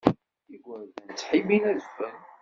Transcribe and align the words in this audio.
Igerdan 0.55 1.07
ttḥibbin 1.11 1.63
adfel. 1.71 2.15